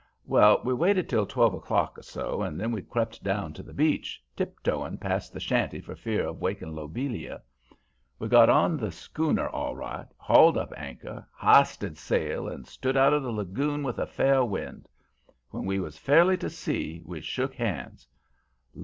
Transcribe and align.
"Well, 0.25 0.61
we 0.65 0.73
waited 0.73 1.07
till 1.07 1.27
twelve 1.27 1.53
o'clock 1.53 1.95
or 1.95 2.01
so 2.01 2.41
and 2.41 2.59
then 2.59 2.71
we 2.71 2.81
crept 2.81 3.23
down 3.23 3.53
to 3.53 3.61
the 3.61 3.71
beach, 3.71 4.19
tiptoeing 4.35 4.97
past 4.97 5.31
the 5.31 5.39
shanty 5.39 5.79
for 5.79 5.95
fear 5.95 6.25
of 6.25 6.41
waking 6.41 6.73
Lobelia. 6.75 7.43
We 8.17 8.27
got 8.27 8.49
on 8.49 8.77
the 8.77 8.89
schooner 8.91 9.47
all 9.47 9.75
right, 9.75 10.07
hauled 10.17 10.57
up 10.57 10.73
anchor, 10.75 11.27
h'isted 11.39 11.97
sail 11.99 12.47
and 12.47 12.65
stood 12.65 12.97
out 12.97 13.13
of 13.13 13.21
the 13.21 13.29
lagoon 13.31 13.83
with 13.83 13.99
a 13.99 14.07
fair 14.07 14.43
wind. 14.43 14.87
When 15.51 15.65
we 15.65 15.79
was 15.79 15.99
fairly 15.99 16.35
to 16.37 16.49
sea 16.49 17.03
we 17.05 17.21
shook 17.21 17.53
hands. 17.53 18.07